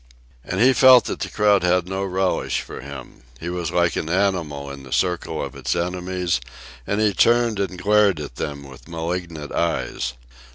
[0.43, 3.21] And he felt that the crowd had no relish for him.
[3.39, 6.41] He was like an animal in the circle of its enemies,
[6.87, 10.13] and he turned and glared at them with malignant eyes.